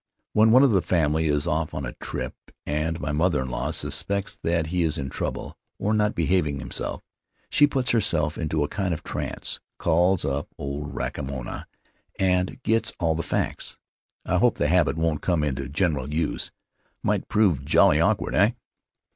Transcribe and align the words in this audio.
When 0.33 0.49
one 0.49 0.63
of 0.63 0.71
the 0.71 0.81
family 0.81 1.27
is 1.27 1.45
off 1.45 1.75
on 1.75 1.85
a 1.85 1.93
trip, 1.93 2.33
and 2.65 2.99
my 2.99 3.11
mother 3.11 3.39
in 3.39 3.49
law 3.51 3.69
suspects 3.69 4.35
that 4.41 4.65
he 4.73 4.81
is 4.81 4.97
in 4.97 5.09
trouble 5.11 5.55
or 5.77 5.93
not 5.93 6.15
behaving 6.15 6.57
himself, 6.57 7.03
she 7.51 7.67
puts 7.67 7.91
herself 7.91 8.35
into 8.35 8.63
a 8.63 8.67
kind 8.67 8.95
of 8.95 9.03
trance, 9.03 9.59
calls 9.77 10.25
up 10.25 10.47
old 10.57 10.95
Rakamoana, 10.95 11.67
and 12.17 12.63
gets 12.63 12.93
all 12.99 13.13
the 13.13 13.21
facts. 13.21 13.77
I 14.25 14.37
hope 14.39 14.55
the 14.57 14.69
habit 14.69 14.97
won't 14.97 15.21
come 15.21 15.43
into 15.43 15.69
general 15.69 16.11
use— 16.11 16.51
might 17.03 17.27
prove 17.27 17.63
jolly 17.63 18.01
awkward, 18.01 18.33
eh? 18.33 18.51